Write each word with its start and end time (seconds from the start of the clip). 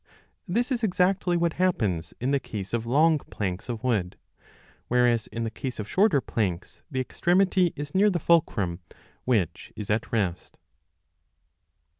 This 0.47 0.71
is 0.71 0.81
exactly 0.81 1.37
what 1.37 1.53
happens 1.61 2.11
in 2.19 2.31
the 2.31 2.39
case 2.39 2.73
of 2.73 2.87
long 2.87 3.19
planks 3.19 3.69
of 3.69 3.83
wood; 3.83 4.17
whereas 4.87 5.27
in 5.27 5.43
the 5.43 5.51
case 5.51 5.77
of 5.77 5.87
shorter 5.87 6.19
planks, 6.19 6.81
the 6.89 6.99
extremity 6.99 7.71
is 7.75 7.93
near 7.93 8.09
the 8.09 8.17
fulcrum 8.17 8.79
which 9.25 9.71
is 9.75 9.91
at 9.91 10.11
rest. 10.11 10.57